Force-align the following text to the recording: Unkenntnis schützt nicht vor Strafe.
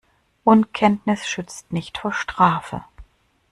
Unkenntnis 0.45 1.27
schützt 1.27 1.71
nicht 1.71 1.99
vor 1.99 2.11
Strafe. 2.11 2.83